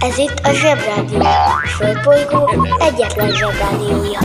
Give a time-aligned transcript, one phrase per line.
[0.00, 1.20] Ez itt a Zsebrádió.
[1.20, 2.50] A Földbolygó
[2.80, 4.18] egyetlen Zsebrádiója.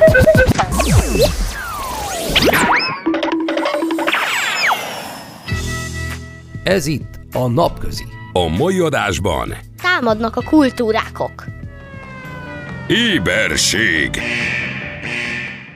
[6.63, 8.05] Ez itt a Napközi.
[8.34, 11.43] A mai adásban Támadnak a kultúrákok.
[12.88, 14.21] Éberség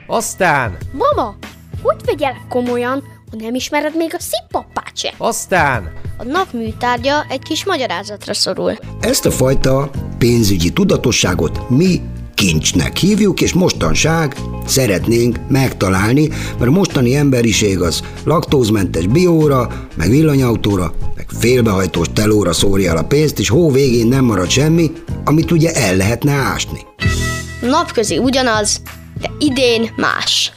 [0.06, 1.36] Aztán, Mama,
[1.82, 5.12] hogy vegyelek komolyan, ha nem ismered még a szippapát se?
[5.18, 5.92] aztán,
[6.22, 8.78] A nap műtárgya egy kis magyarázatra szorul.
[9.00, 12.00] Ezt a fajta pénzügyi tudatosságot mi
[12.34, 20.94] kincsnek hívjuk, és mostanság szeretnénk megtalálni, mert a mostani emberiség az laktózmentes bióra, meg villanyautóra,
[21.16, 24.92] meg félbehajtós telóra szórja el a pénzt, és hó végén nem marad semmi,
[25.24, 26.80] amit ugye el lehetne ásni.
[27.60, 28.82] Napközi ugyanaz,
[29.20, 30.52] de idén más.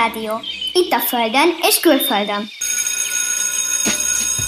[0.00, 0.40] Zsebrádió.
[0.72, 2.48] Itt a Földön és külföldön.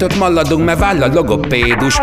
[0.00, 1.98] kettőt maladunk, mert váll a logopédus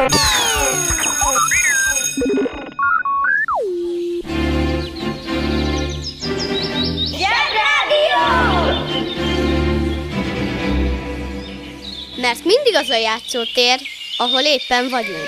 [12.21, 13.79] Mert mindig az a játszótér,
[14.17, 15.27] ahol éppen vagyunk.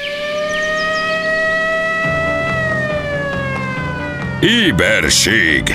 [4.41, 5.74] Éberség!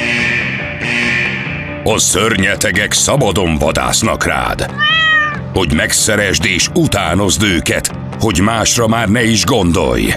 [1.84, 4.74] A szörnyetegek szabadon vadásznak rád
[5.54, 10.14] Hogy megszeresd és utánozd őket Hogy másra már ne is gondolj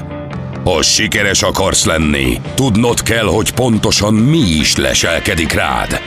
[0.63, 5.99] Ha sikeres akarsz lenni Tudnod kell, hogy pontosan mi is leselkedik rád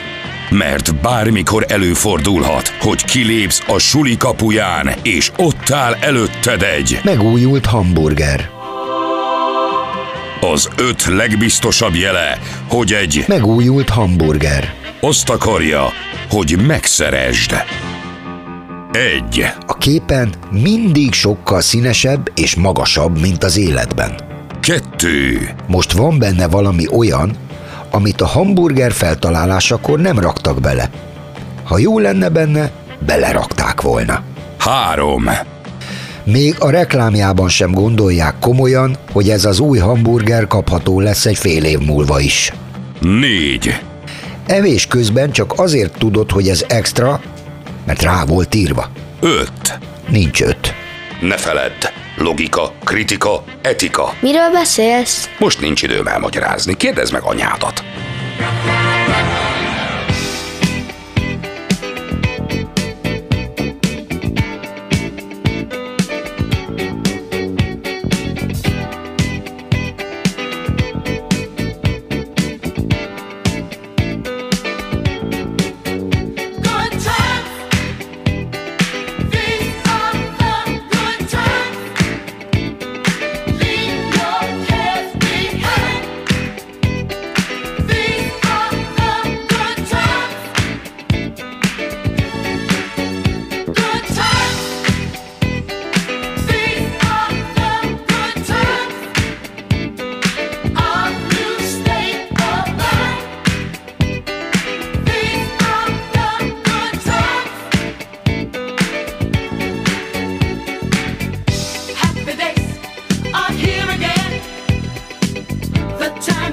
[0.50, 8.50] mert bármikor előfordulhat, hogy kilépsz a suli kapuján, és ott áll előtted egy Megújult hamburger.
[10.40, 14.74] az öt legbiztosabb jele, hogy egy Megújult hamburger.
[15.00, 15.92] azt akarja,
[16.30, 17.54] hogy megszeresd.
[18.92, 19.46] Egy.
[19.66, 24.14] A képen mindig sokkal színesebb és magasabb, mint az életben.
[24.60, 25.50] Kettő.
[25.66, 27.36] Most van benne valami olyan,
[27.90, 30.90] amit a hamburger feltalálásakor nem raktak bele.
[31.64, 32.70] Ha jó lenne benne,
[33.06, 34.22] belerakták volna.
[34.58, 35.24] Három.
[36.24, 41.64] Még a reklámjában sem gondolják komolyan, hogy ez az új hamburger kapható lesz egy fél
[41.64, 42.52] év múlva is.
[43.00, 43.80] Négy.
[44.46, 47.20] Evés közben csak azért tudod, hogy ez extra,
[47.90, 48.90] mert rá volt írva.
[49.20, 49.78] Öt.
[50.08, 50.74] Nincs öt.
[51.20, 51.84] Ne feledd.
[52.16, 54.14] Logika, kritika, etika.
[54.20, 55.28] Miről beszélsz?
[55.38, 56.76] Most nincs időm elmagyarázni.
[56.76, 57.82] Kérdezd meg anyádat.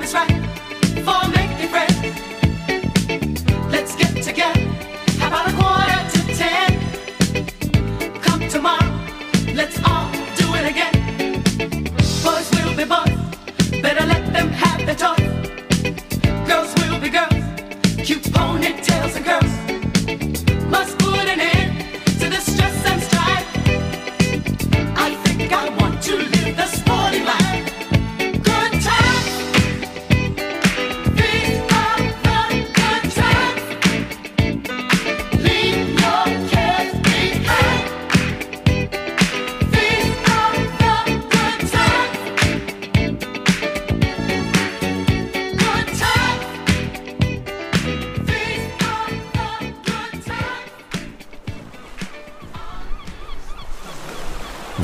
[0.08, 0.37] The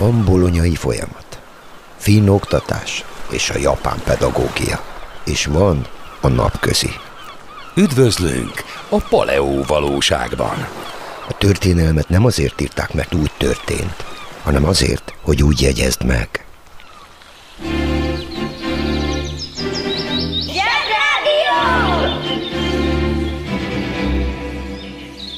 [0.03, 1.39] Van bolonyai folyamat,
[1.97, 4.83] finn oktatás és a japán pedagógia,
[5.25, 5.87] és van
[6.21, 6.89] a napközi.
[7.75, 10.67] Üdvözlünk a Paleó valóságban.
[11.29, 14.05] A történelmet nem azért írták, mert úgy történt,
[14.43, 16.45] hanem azért, hogy úgy jegyezd meg.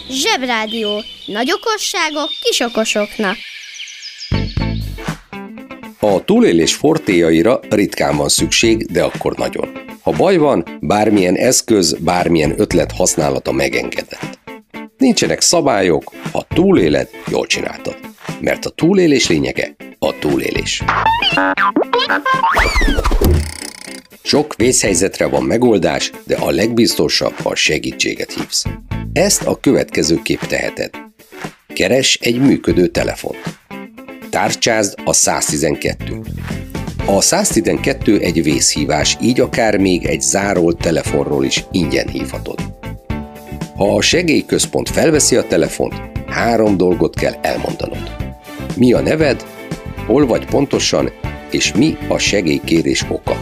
[0.09, 1.03] Zsebrádió.
[1.25, 3.37] Nagy okosságok kis okosoknak.
[6.05, 9.71] A túlélés fortéjaira ritkán van szükség, de akkor nagyon.
[10.01, 14.39] Ha baj van, bármilyen eszköz, bármilyen ötlet használata megengedett.
[14.97, 17.97] Nincsenek szabályok, ha túléled, jól csináltad.
[18.41, 20.83] Mert a túlélés lényege a túlélés.
[24.23, 28.63] Sok vészhelyzetre van megoldás, de a legbiztosabb, ha segítséget hívsz.
[29.13, 30.89] Ezt a következő kép teheted.
[31.67, 33.63] Keres egy működő telefont.
[34.35, 36.25] Tárcsázd a 112-t.
[37.05, 42.59] A 112 egy vészhívás, így akár még egy zárolt telefonról is ingyen hívhatod.
[43.75, 45.93] Ha a segélyközpont felveszi a telefont,
[46.27, 48.15] három dolgot kell elmondanod.
[48.77, 49.45] Mi a neved,
[50.05, 51.11] hol vagy pontosan,
[51.51, 53.39] és mi a segélykérés oka.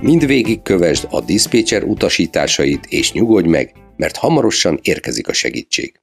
[0.00, 6.00] Mindvégig kövesd a diszpécser utasításait, és nyugodj meg, mert hamarosan érkezik a segítség.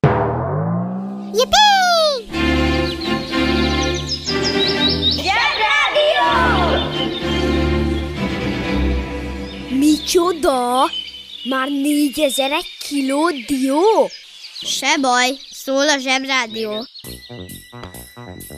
[10.15, 10.89] Micsoda?
[11.49, 14.09] Már négyezer egy kiló dió?
[14.61, 16.87] Se baj, szól a Zsebrádió.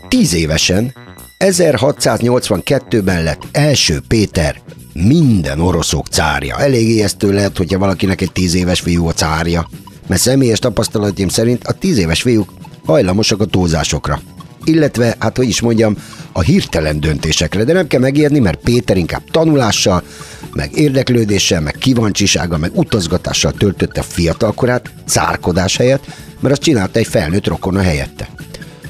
[0.07, 0.93] Tíz évesen,
[1.37, 4.61] 1682-ben lett első Péter
[4.93, 6.59] minden oroszok cárja.
[6.59, 9.69] Elég ijesztő lehet, hogyha valakinek egy tíz éves fiú a cárja.
[10.07, 12.53] Mert személyes tapasztalataim szerint a tíz éves fiúk
[12.85, 14.21] hajlamosak a túlzásokra.
[14.63, 15.97] Illetve, hát hogy is mondjam,
[16.31, 20.03] a hirtelen döntésekre, de nem kell megijedni, mert Péter inkább tanulással,
[20.53, 26.05] meg érdeklődéssel, meg kíváncsisággal, meg utazgatással töltötte fiatalkorát, cárkodás helyett,
[26.39, 28.29] mert azt csinálta egy felnőtt rokona helyette.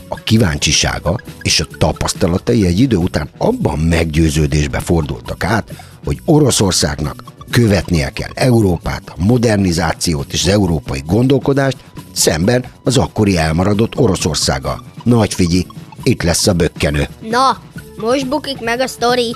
[0.07, 5.73] A kíváncsisága és a tapasztalatai egy idő után abban meggyőződésbe fordultak át,
[6.05, 11.77] hogy Oroszországnak követnie kell Európát, a modernizációt és az európai gondolkodást,
[12.13, 14.83] szemben az akkori elmaradott Oroszországgal.
[15.03, 15.67] Nagy figyi,
[16.03, 17.07] itt lesz a bökkenő.
[17.29, 17.61] Na,
[17.97, 19.35] most bukik meg a sztori.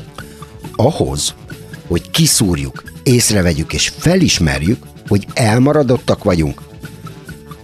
[0.76, 1.34] Ahhoz,
[1.92, 6.62] hogy kiszúrjuk, észrevegyük és felismerjük, hogy elmaradottak vagyunk.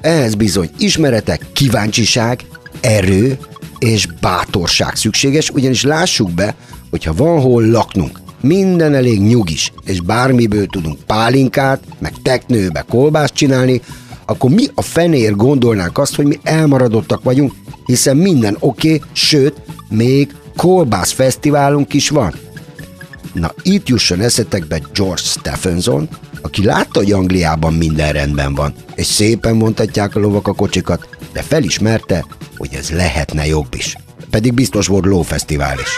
[0.01, 2.45] Ehhez bizony ismeretek, kíváncsiság,
[2.81, 3.37] erő
[3.79, 6.55] és bátorság szükséges, ugyanis lássuk be,
[6.89, 13.81] hogyha van hol laknunk, minden elég nyugis, és bármiből tudunk pálinkát, meg teknőbe kolbászt csinálni,
[14.25, 17.53] akkor mi a fenér gondolnánk azt, hogy mi elmaradottak vagyunk,
[17.85, 22.33] hiszen minden oké, okay, sőt, még kolbász fesztiválunk is van.
[23.39, 26.09] Na itt jusson eszetekbe George Stephenson,
[26.41, 31.41] aki látta, hogy Angliában minden rendben van, és szépen mondhatják a lovak a kocsikat, de
[31.41, 32.25] felismerte,
[32.57, 33.95] hogy ez lehetne jobb is.
[34.29, 35.89] Pedig biztos volt lófesztivál is.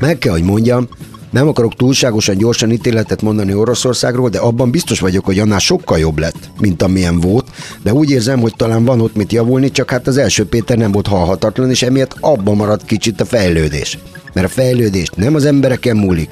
[0.00, 0.88] Meg kell, hogy mondjam,
[1.30, 6.18] nem akarok túlságosan gyorsan ítéletet mondani Oroszországról, de abban biztos vagyok, hogy annál sokkal jobb
[6.18, 7.46] lett, mint amilyen volt,
[7.82, 10.92] de úgy érzem, hogy talán van ott mit javulni, csak hát az első Péter nem
[10.92, 13.98] volt halhatatlan, és emiatt abban maradt kicsit a fejlődés.
[14.34, 16.30] Mert a fejlődés nem az embereken múlik,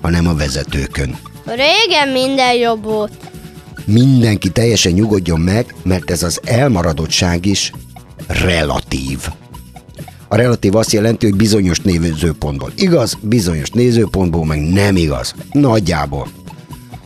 [0.00, 1.16] hanem a vezetőkön.
[1.44, 3.12] Régen minden jobb volt.
[3.84, 7.72] Mindenki teljesen nyugodjon meg, mert ez az elmaradottság is
[8.26, 9.18] relatív.
[10.28, 15.34] A relatív azt jelenti, hogy bizonyos nézőpontból igaz, bizonyos nézőpontból meg nem igaz.
[15.52, 16.28] Nagyjából.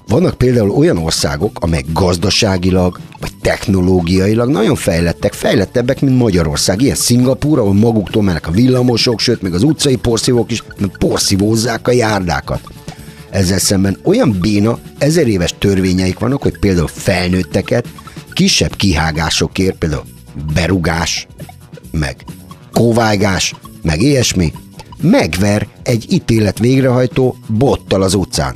[0.09, 6.83] Vannak például olyan országok, amelyek gazdaságilag vagy technológiailag nagyon fejlettek, fejlettebbek, mint Magyarország.
[6.83, 10.65] Ilyen Szingapúr, ahol maguktól mennek a villamosok, sőt, még az utcai porszívók is
[10.99, 12.61] porszívózzák a járdákat.
[13.31, 17.87] Ezzel szemben olyan béna, ezer éves törvényeik vannak, hogy például felnőtteket
[18.33, 20.05] kisebb kihágásokért, például
[20.55, 21.27] berugás,
[21.91, 22.25] meg
[22.73, 24.53] kóvájgás, meg ilyesmi,
[25.00, 28.55] megver egy ítélet végrehajtó bottal az utcán.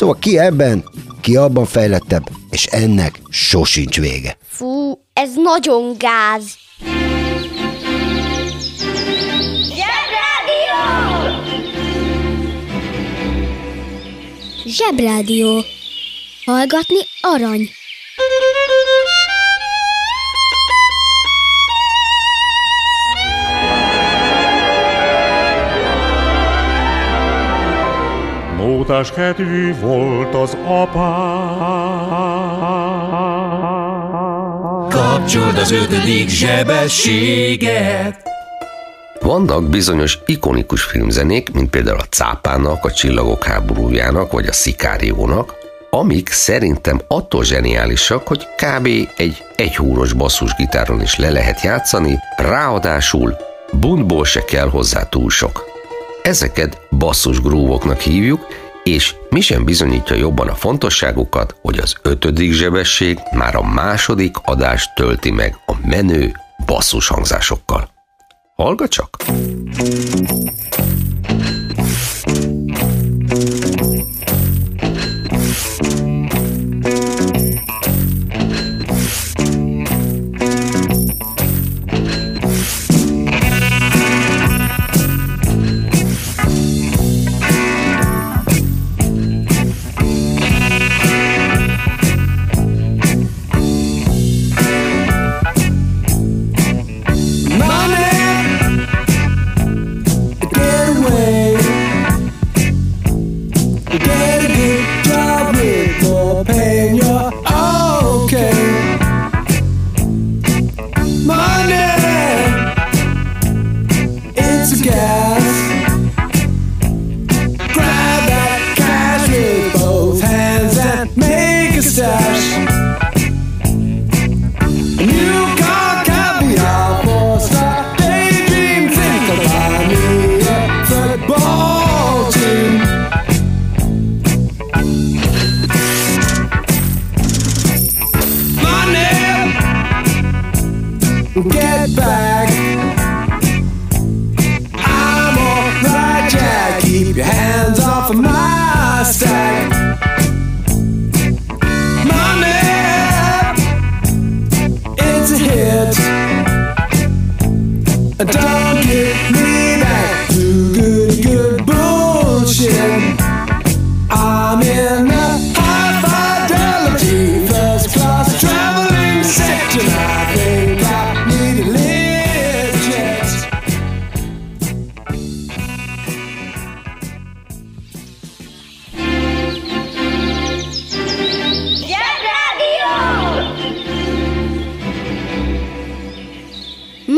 [0.00, 0.84] Szóval ki ebben,
[1.20, 4.36] ki abban fejlettebb, és ennek sosincs vége.
[4.48, 6.44] Fú, ez nagyon gáz.
[14.66, 15.64] Zsebrádió.
[16.44, 17.68] Hallgatni arany.
[28.90, 30.98] Mótás kedvű volt az apám.
[34.88, 38.22] Kapcsold az ötödik zsebességet
[39.20, 45.54] Vannak bizonyos ikonikus filmzenék, mint például a Cápának, a Csillagok háborújának, vagy a Szikáriónak,
[45.90, 48.86] amik szerintem attól zseniálisak, hogy kb.
[49.16, 53.36] egy egyhúros basszusgitáron is le lehet játszani, ráadásul
[53.72, 55.68] buntból se kell hozzá túl sok.
[56.22, 58.46] Ezeket basszus grúvoknak hívjuk,
[58.84, 64.94] és mi sem bizonyítja jobban a fontosságukat, hogy az ötödik zsebesség már a második adást
[64.94, 66.32] tölti meg a menő
[66.66, 67.90] basszus hangzásokkal.
[68.56, 69.16] Hallga csak!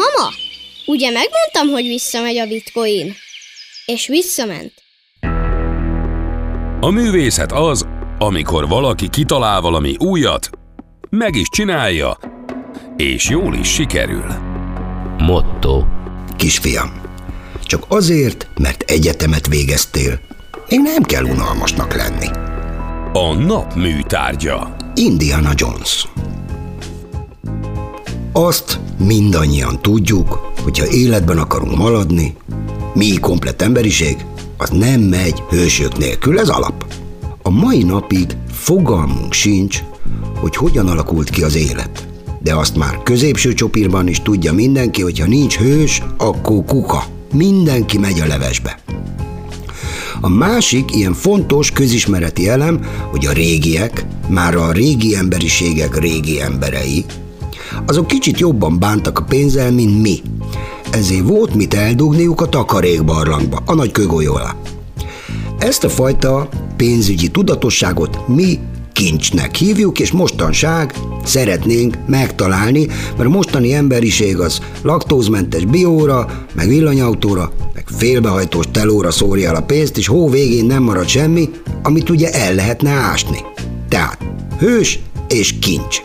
[0.03, 0.31] Mama,
[0.87, 3.15] ugye megmondtam, hogy visszamegy a bitcoin?
[3.87, 4.73] És visszament.
[6.81, 7.87] A művészet az,
[8.19, 10.51] amikor valaki kitalál valami újat,
[11.11, 12.19] meg is csinálja,
[12.97, 14.27] és jól is sikerül.
[15.19, 15.85] Motto.
[16.37, 17.01] Kisfiam,
[17.65, 20.21] csak azért, mert egyetemet végeztél,
[20.69, 22.29] még nem kell unalmasnak lenni.
[23.13, 24.77] A nap műtárgya.
[24.95, 26.07] Indiana Jones.
[28.35, 32.37] Azt mindannyian tudjuk, hogyha életben akarunk maradni,
[32.95, 34.17] mi komplett emberiség,
[34.57, 36.85] az nem megy hősök nélkül, ez alap.
[37.43, 39.83] A mai napig fogalmunk sincs,
[40.41, 42.09] hogy hogyan alakult ki az élet.
[42.43, 47.05] De azt már középső csopírban is tudja mindenki, hogy ha nincs hős, akkor kuka.
[47.33, 48.79] Mindenki megy a levesbe.
[50.21, 57.05] A másik ilyen fontos közismereti elem, hogy a régiek, már a régi emberiségek régi emberei,
[57.87, 60.23] azok kicsit jobban bántak a pénzzel, mint mi.
[60.91, 64.57] Ezért volt mit eldugniuk a takarékbarlangba, a nagy kögolyó alá.
[65.59, 68.59] Ezt a fajta pénzügyi tudatosságot mi
[68.93, 77.53] kincsnek hívjuk, és mostanság szeretnénk megtalálni, mert a mostani emberiség az laktózmentes bióra, meg villanyautóra,
[77.75, 81.51] meg félbehajtós telóra szórja el a pénzt, és hó végén nem marad semmi,
[81.83, 83.39] amit ugye el lehetne ásni.
[83.89, 84.19] Tehát
[84.59, 86.03] hős és kincs.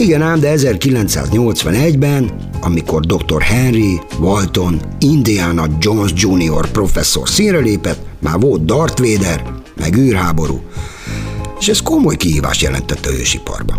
[0.00, 2.30] Igen ám, de 1981-ben,
[2.60, 3.42] amikor dr.
[3.42, 6.70] Henry Walton Indiana Jones Jr.
[6.70, 10.60] professzor színre lépett, már volt Darth Vader, meg űrháború,
[11.58, 13.76] és ez komoly kihívást jelentett a ősiparban.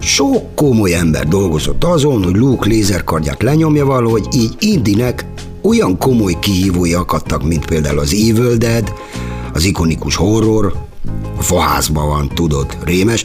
[0.00, 5.26] Sok komoly ember dolgozott azon, hogy Luke lézerkardját lenyomja valahogy, így Indinek
[5.62, 8.92] olyan komoly kihívói akadtak, mint például az Evil Dead,
[9.52, 10.72] az ikonikus horror,
[11.38, 13.24] a faházban van, tudod, rémes,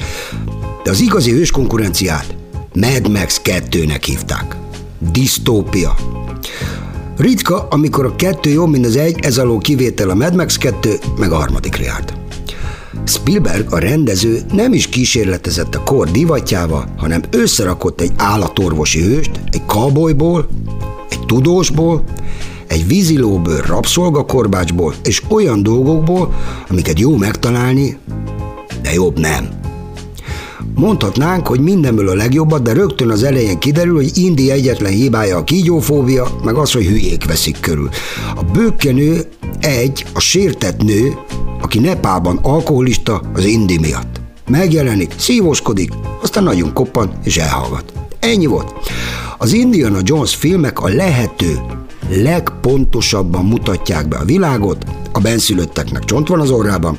[0.83, 2.35] de az igazi hős konkurenciát
[2.73, 4.55] Mad Max 2-nek hívták.
[5.11, 5.95] Disztópia.
[7.17, 10.99] Ritka, amikor a kettő jobb, mint az egy, ez alól kivétel a Mad Max 2,
[11.17, 12.13] meg a harmadikra járt.
[13.05, 19.65] Spielberg, a rendező nem is kísérletezett a kor divatjával, hanem összerakott egy állatorvosi hőst, egy
[19.65, 20.47] cowboyból,
[21.09, 22.03] egy tudósból,
[22.67, 26.33] egy vízilóbőr rabszolgakorbácsból és olyan dolgokból,
[26.69, 27.97] amiket jó megtalálni,
[28.81, 29.58] de jobb nem.
[30.79, 35.43] Mondhatnánk, hogy mindenből a legjobbat, de rögtön az elején kiderül, hogy Indi egyetlen hibája a
[35.43, 37.89] kígyófóbia, meg az, hogy hülyék veszik körül.
[38.35, 39.21] A bőkkenő
[39.59, 41.17] egy, a sértett nő,
[41.61, 44.21] aki Nepában alkoholista az Indi miatt.
[44.49, 47.93] Megjelenik, szívoskodik, aztán nagyon koppan és elhallgat.
[48.19, 48.73] Ennyi volt.
[49.37, 51.59] Az Indiana Jones filmek a lehető
[52.09, 56.97] legpontosabban mutatják be a világot, a benszülötteknek csont van az orrában,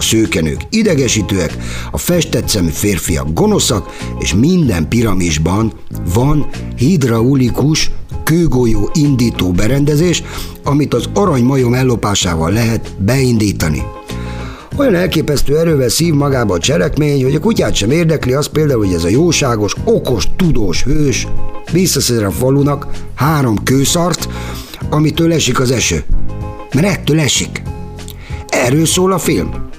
[0.00, 1.56] a szőkenők idegesítőek,
[1.90, 5.72] a festett szemű férfiak gonoszak, és minden piramisban
[6.14, 7.90] van hidraulikus
[8.24, 10.22] kőgolyó indító berendezés,
[10.64, 13.82] amit az aranymajom ellopásával lehet beindítani.
[14.76, 18.94] Olyan elképesztő erővel szív magába a cselekmény, hogy a kutyát sem érdekli az például, hogy
[18.94, 21.26] ez a jóságos, okos, tudós hős
[21.72, 24.28] visszaszer a falunak három kőszart,
[24.90, 26.04] amitől esik az eső.
[26.74, 27.62] Mert ettől esik.
[28.48, 29.69] Erről szól a film.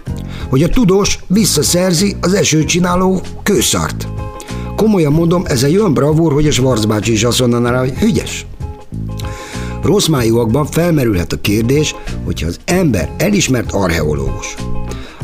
[0.51, 4.07] Hogy a tudós visszaszerzi az esőt csináló kőszart.
[4.75, 7.93] Komolyan mondom, ez egy olyan bravúr, hogy a Schwarz bácsi is azt mondaná rá, hogy
[7.93, 8.45] hügyes.
[9.83, 14.55] Rossz májúakban felmerülhet a kérdés, hogyha az ember elismert archeológus,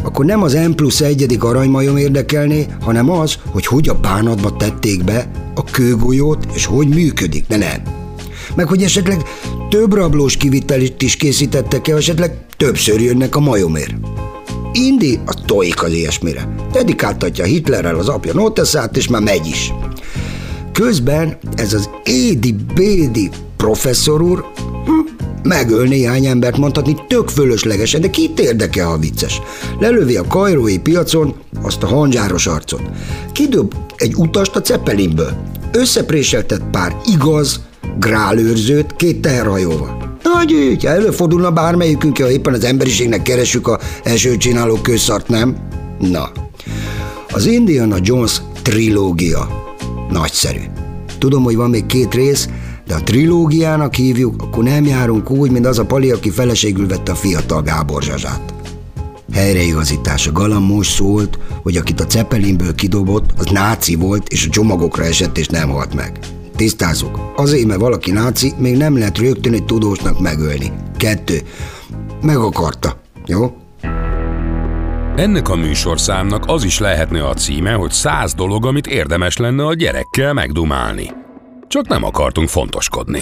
[0.04, 5.04] akkor nem az M plusz egyedik aranymajom érdekelné, hanem az, hogy hogy a bánatba tették
[5.04, 7.82] be a kőgolyót, és hogy működik, de nem.
[8.56, 9.22] Meg hogy esetleg
[9.70, 13.96] több rablós kivitelit is készítettek el, esetleg többször jönnek a majomért.
[14.78, 16.56] Indi a tojik az ilyesmire.
[16.72, 19.74] Dedikáltatja Hitlerrel az apja noteszát, és már megy is.
[20.72, 24.46] Közben ez az édi-bédi professzor úr
[24.86, 24.92] hm,
[25.44, 29.42] megöl néhány embert mondhatni tök fölöslegesen, de kit érdekel, ha vicces.
[29.80, 32.82] Lelövi a kajrói piacon azt a hanzsáros arcot.
[33.32, 35.32] Kidob egy utast a Zeppelinből.
[35.72, 37.60] Összepréseltet pár igaz
[38.00, 39.97] grálőrzőt két teherhajóval.
[40.34, 45.58] Nagy ügy, ha előfordulna bármelyikünk, ha éppen az emberiségnek keresünk a első csináló közszart, nem?
[46.00, 46.32] Na,
[47.32, 49.48] az Indiana Jones trilógia
[50.10, 50.62] nagyszerű.
[51.18, 52.50] Tudom, hogy van még két rész,
[52.88, 57.12] de a trilógiának hívjuk, akkor nem járunk úgy, mint az a pali, aki feleségül vette
[57.12, 58.54] a fiatal Gábor Zsazsát.
[59.34, 60.28] Helyreigazítás.
[60.28, 65.04] A galam most szólt, hogy akit a Ceppelinből kidobott, az náci volt, és a csomagokra
[65.04, 66.20] esett, és nem halt meg.
[66.58, 67.20] Tisztázzuk.
[67.36, 70.72] Azért, mert valaki náci, még nem lehet rögtön egy tudósnak megölni.
[70.98, 71.40] Kettő.
[72.22, 73.02] Meg akarta.
[73.26, 73.58] Jó?
[75.16, 79.74] Ennek a műsorszámnak az is lehetne a címe, hogy száz dolog, amit érdemes lenne a
[79.74, 81.12] gyerekkel megdumálni.
[81.68, 83.22] Csak nem akartunk fontoskodni.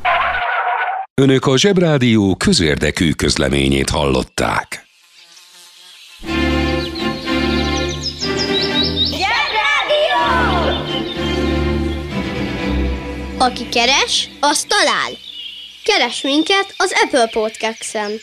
[1.21, 4.85] Önök a Zsebrádió közérdekű közleményét hallották.
[13.37, 15.11] Aki keres, az talál.
[15.83, 18.11] Keres minket az Apple Podcast-en.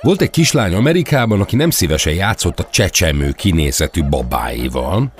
[0.00, 5.12] Volt egy kislány Amerikában, aki nem szívesen játszott a csecsemő kinézetű babáival,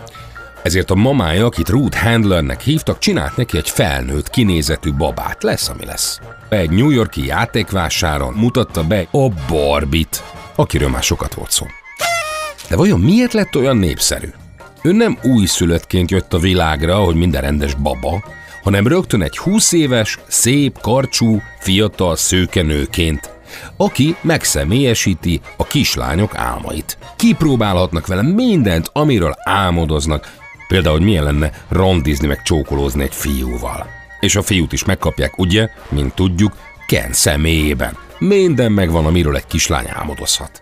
[0.67, 5.43] ezért a mamája, akit Ruth Handlernek hívtak, csinált neki egy felnőtt kinézetű babát.
[5.43, 6.21] Lesz, ami lesz.
[6.49, 10.23] Egy New Yorki játékvásáron mutatta be a Barbit,
[10.55, 11.67] akiről már sokat volt szó.
[12.69, 14.29] De vajon miért lett olyan népszerű?
[14.83, 18.25] Ő nem újszülöttként jött a világra, hogy minden rendes baba,
[18.63, 23.31] hanem rögtön egy 20 éves, szép, karcsú, fiatal szőkenőként,
[23.77, 26.99] aki megszemélyesíti a kislányok álmait.
[27.17, 33.87] Kipróbálhatnak vele mindent, amiről álmodoznak, például, hogy milyen lenne randizni meg csókolózni egy fiúval.
[34.21, 36.53] És a fiút is megkapják, ugye, mint tudjuk,
[36.87, 37.97] Ken személyében.
[38.19, 40.61] Minden megvan, amiről egy kislány álmodozhat.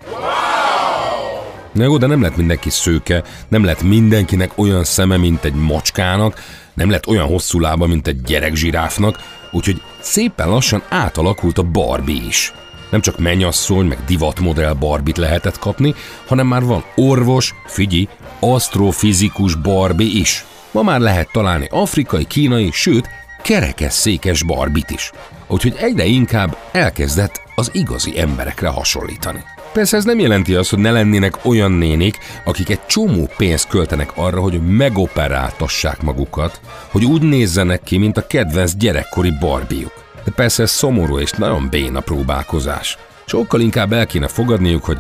[1.72, 6.42] Na jó, de nem lett mindenki szőke, nem lett mindenkinek olyan szeme, mint egy macskának,
[6.74, 9.18] nem lett olyan hosszú lába, mint egy gyerekzsiráfnak,
[9.50, 12.52] úgyhogy szépen lassan átalakult a Barbie is.
[12.94, 15.94] Nem csak mennyasszony, meg divatmodell Barbit lehetett kapni,
[16.26, 18.08] hanem már van orvos, figyi,
[18.40, 20.44] asztrofizikus Barbie is.
[20.70, 23.08] Ma már lehet találni afrikai, kínai, sőt,
[23.42, 25.10] kerekesszékes Barbit is.
[25.46, 29.42] Úgyhogy egyre inkább elkezdett az igazi emberekre hasonlítani.
[29.72, 34.10] Persze ez nem jelenti azt, hogy ne lennének olyan nénik, akik egy csomó pénzt költenek
[34.14, 40.03] arra, hogy megoperáltassák magukat, hogy úgy nézzenek ki, mint a kedvenc gyerekkori barbiuk.
[40.24, 42.98] De persze ez szomorú és nagyon béna próbálkozás.
[43.26, 44.98] Sokkal inkább el kéne fogadniuk, hogy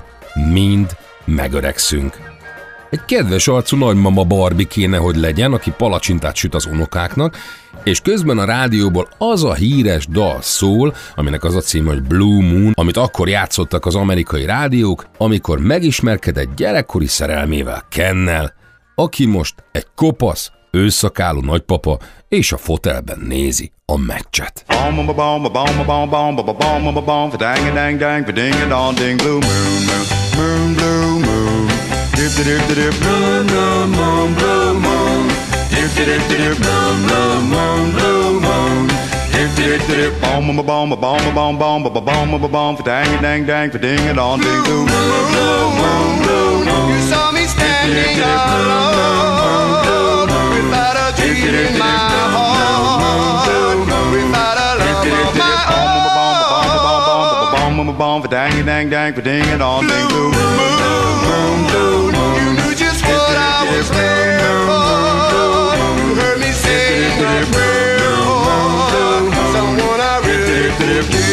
[0.52, 2.32] mind megöregszünk.
[2.90, 7.36] Egy kedves arcú nagymama Barbie kéne, hogy legyen, aki palacsintát süt az unokáknak,
[7.84, 12.44] és közben a rádióból az a híres dal szól, aminek az a cím, hogy Blue
[12.44, 18.54] Moon, amit akkor játszottak az amerikai rádiók, amikor megismerkedett gyerekkori szerelmével Kennel,
[18.94, 21.98] aki most egy kopasz, őszakáló nagypapa,
[22.34, 24.64] és a fotelben nézi a meccset.
[46.94, 49.23] You saw me standing alone
[58.34, 63.36] dang dang dang for ding and all ding blue moon blue you knew just what
[63.38, 68.10] I was there for you heard me say my prayer
[69.30, 71.23] for someone I really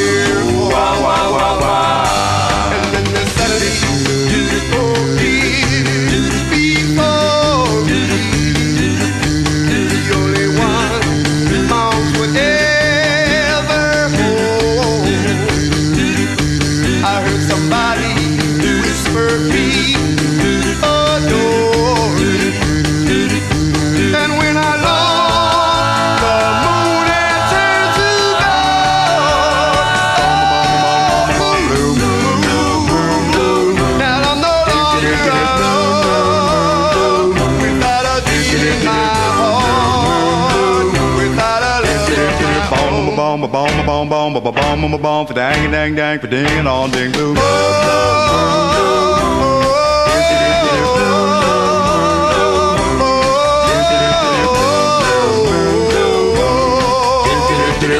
[43.51, 46.67] bomb ba bomb bomb ba bomb bomb bomb for dang dang dang for ding and
[46.67, 47.35] on ding boom.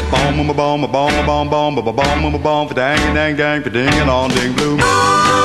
[0.10, 4.10] Bomb, bomb, bomb, bomb, bomb, bomb, bomb, bomb, for dang, dang, dang, for ding, and
[4.10, 5.41] on, ding, bloom.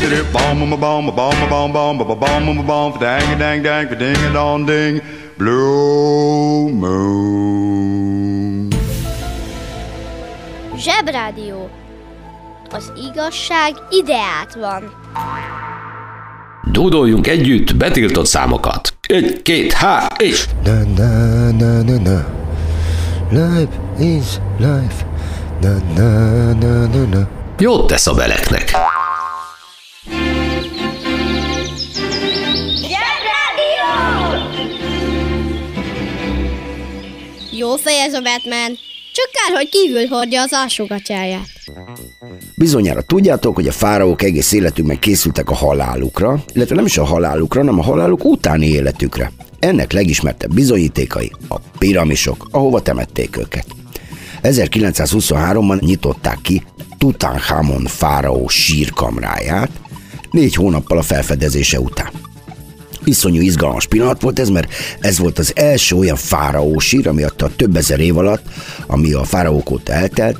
[0.00, 3.86] Bom bom bom bom bom bom bom bom bom bom bom for dang dang dang
[3.88, 5.00] for ding and on ding
[5.36, 8.68] blue moon.
[10.76, 11.70] Zsebrádió.
[12.70, 14.92] Az igazság ideát van.
[16.72, 18.94] Dúdoljunk együtt betiltott számokat.
[19.06, 20.46] Egy, két, há, és...
[20.64, 22.26] Na, na, na, na, na.
[23.30, 24.26] Life is
[24.58, 25.04] life.
[25.60, 27.28] Na, na, na, na, na.
[27.58, 28.70] Jót tesz a beleknek.
[37.70, 38.78] Jó fej ez a Batman.
[39.12, 41.48] Csak kár, hogy kívül hordja az alsógatyáját.
[42.56, 47.60] Bizonyára tudjátok, hogy a fáraók egész életükben készültek a halálukra, illetve nem is a halálukra,
[47.60, 49.32] hanem a haláluk utáni életükre.
[49.58, 53.66] Ennek legismertebb bizonyítékai a piramisok, ahova temették őket.
[54.42, 56.62] 1923-ban nyitották ki
[56.98, 59.70] Tutankhamon fáraó sírkamráját,
[60.30, 62.10] négy hónappal a felfedezése után.
[63.04, 67.32] Iszonyú izgalmas pillanat volt ez, mert ez volt az első olyan fáraó sír, ami a
[67.56, 68.42] több ezer év alatt,
[68.86, 70.38] ami a fáraók óta eltelt,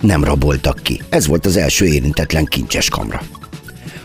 [0.00, 1.00] nem raboltak ki.
[1.08, 3.22] Ez volt az első érintetlen kincses kamra.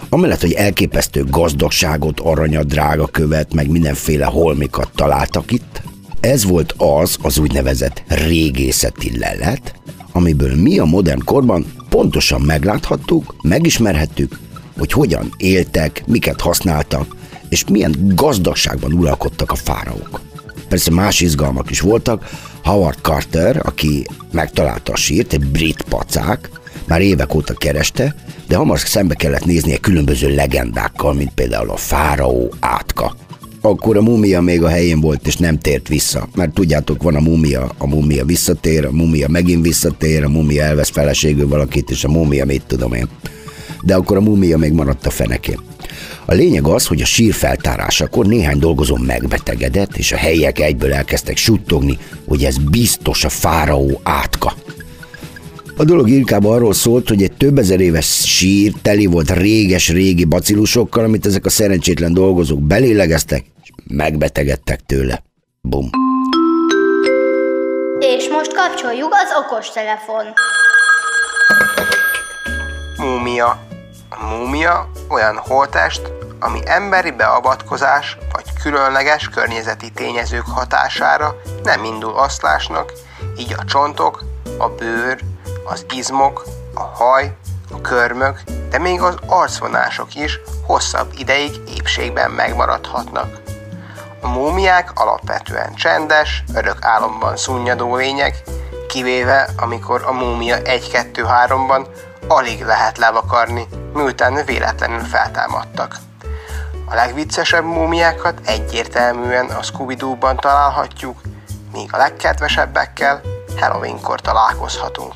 [0.10, 5.82] Amellett, hogy elképesztő gazdagságot, aranyat, drága követ, meg mindenféle holmikat találtak itt,
[6.20, 9.74] Ez volt az az úgynevezett régészeti lelet,
[10.12, 14.40] amiből mi a modern korban pontosan megláthattuk, megismerhettük,
[14.78, 17.16] hogy hogyan éltek, miket használtak,
[17.52, 20.22] és milyen gazdagságban uralkodtak a fáraók.
[20.70, 22.30] Persze más izgalmak is voltak.
[22.64, 26.50] Howard Carter, aki megtalálta a sírt, egy brit pacák,
[26.88, 28.16] már évek óta kereste,
[28.48, 33.16] de hamar szembe kellett néznie különböző legendákkal, mint például a fáraó átka.
[33.62, 36.28] Akkor a mumia még a helyén volt, és nem tért vissza.
[36.36, 40.90] Mert tudjátok, van a mumia, a mumia visszatér, a mumia megint visszatér, a mumia elvesz
[40.90, 43.08] feleségül valakit, és a mumia mit tudom én.
[43.82, 45.60] De akkor a mumia még maradt a fenekén.
[46.26, 51.38] A lényeg az, hogy a sír feltárásakor néhány dolgozó megbetegedett, és a helyiek egyből elkezdtek
[51.38, 54.54] suttogni, hogy ez biztos a fáraó átka.
[55.78, 61.04] A dolog inkább arról szólt, hogy egy több ezer éves sír teli volt réges-régi bacillusokkal,
[61.04, 65.24] amit ezek a szerencsétlen dolgozók belélegeztek, és megbetegedtek tőle.
[65.62, 65.90] Bum.
[68.00, 70.26] És most kapcsoljuk az okostelefon.
[72.98, 73.71] Múmia.
[74.30, 76.02] Múmia olyan holtest,
[76.40, 82.94] ami emberi beavatkozás vagy különleges környezeti tényezők hatására nem indul oszlásnak,
[83.38, 84.24] így a csontok,
[84.58, 85.20] a bőr,
[85.66, 87.36] az izmok, a haj,
[87.72, 93.42] a körmök, de még az arcvonások is hosszabb ideig épségben megmaradhatnak.
[94.22, 98.44] A múmiák alapvetően csendes, örök álomban szunnyadó lények,
[98.88, 101.86] kivéve amikor a múmia 1-2-3-ban
[102.28, 105.96] alig lehet levakarni, miután véletlenül feltámadtak.
[106.86, 109.96] A legviccesebb múmiákat egyértelműen a scooby
[110.36, 111.22] találhatjuk,
[111.74, 113.22] míg a legkedvesebbekkel
[113.60, 115.14] Halloweenkor találkozhatunk.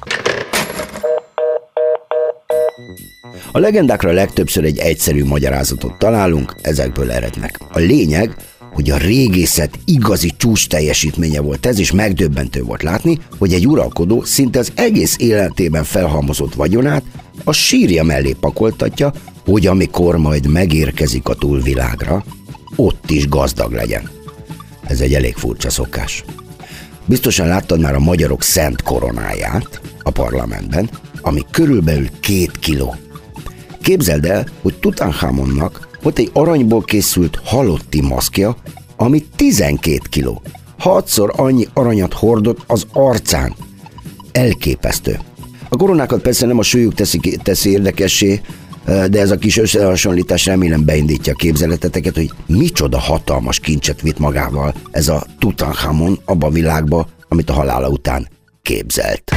[3.51, 7.59] A legendákra legtöbbször egy egyszerű magyarázatot találunk, ezekből erednek.
[7.73, 8.35] A lényeg,
[8.75, 14.23] hogy a régészet igazi csúcs teljesítménye volt ez, és megdöbbentő volt látni, hogy egy uralkodó
[14.23, 17.03] szinte az egész életében felhalmozott vagyonát
[17.43, 19.13] a sírja mellé pakoltatja,
[19.45, 22.23] hogy amikor majd megérkezik a túlvilágra,
[22.75, 24.09] ott is gazdag legyen.
[24.83, 26.23] Ez egy elég furcsa szokás.
[27.05, 30.89] Biztosan láttad már a magyarok szent koronáját a parlamentben,
[31.21, 32.95] ami körülbelül két kiló.
[33.81, 38.55] Képzeld el, hogy Tutankhamonnak volt egy aranyból készült halotti maszkja,
[38.97, 40.41] ami 12 kiló.
[40.79, 43.55] Hatszor annyi aranyat hordott az arcán.
[44.31, 45.19] Elképesztő.
[45.69, 48.41] A koronákat persze nem a súlyuk teszi, teszi érdekessé,
[48.85, 54.73] de ez a kis összehasonlítás remélem beindítja a képzeleteteket, hogy micsoda hatalmas kincset vitt magával
[54.91, 58.27] ez a Tutankhamon abba a világba, amit a halála után
[58.61, 59.31] képzelt.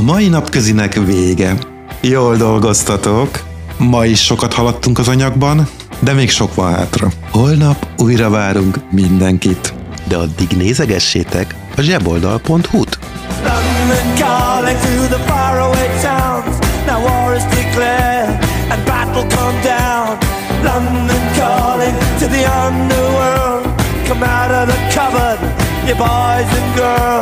[0.00, 1.56] A mai napközinek vége.
[2.00, 3.42] Jól dolgoztatok.
[3.78, 7.08] Ma is sokat haladtunk az anyagban, de még sok van hátra.
[7.30, 9.74] Holnap újra várunk mindenkit.
[10.08, 12.98] De addig nézegessétek a zseboldal.hu-t.
[13.44, 16.56] London calling to the faraway towns.
[16.86, 20.18] Now war is declared and battle come down.
[20.62, 23.64] London calling to the underworld.
[24.08, 25.40] Come out of the cupboard,
[25.86, 27.19] you boys and girls.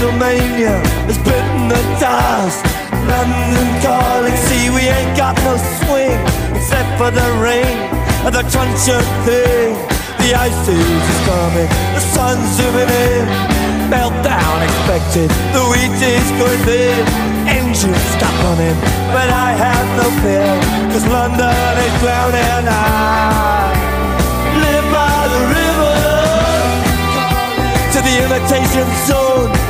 [0.00, 2.64] Beatlemania has bitten the dust.
[3.04, 6.16] London calling, see we ain't got no swing
[6.56, 7.76] except for the rain
[8.24, 9.76] and the crunch of thing.
[10.24, 13.28] The ice age is coming, the sun's zooming in.
[13.92, 17.04] Meltdown expected, the wheat is going thin.
[17.44, 18.80] Engines stop running,
[19.12, 20.48] but I have no fear,
[20.96, 22.64] cause London is drowning.
[22.72, 23.68] I
[24.64, 26.00] live by the river
[27.92, 29.69] to the imitation zone.